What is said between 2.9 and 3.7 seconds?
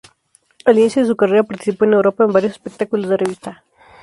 de revista.